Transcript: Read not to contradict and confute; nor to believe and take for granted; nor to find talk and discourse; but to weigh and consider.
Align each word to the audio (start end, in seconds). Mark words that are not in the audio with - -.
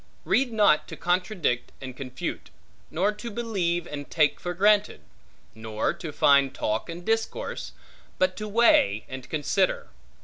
Read 0.25 0.51
not 0.51 0.87
to 0.87 0.97
contradict 0.97 1.71
and 1.79 1.95
confute; 1.95 2.49
nor 2.89 3.11
to 3.11 3.29
believe 3.29 3.85
and 3.85 4.09
take 4.09 4.39
for 4.39 4.55
granted; 4.55 5.01
nor 5.53 5.93
to 5.93 6.11
find 6.11 6.55
talk 6.55 6.89
and 6.89 7.05
discourse; 7.05 7.73
but 8.17 8.35
to 8.35 8.47
weigh 8.47 9.05
and 9.07 9.29
consider. 9.29 9.89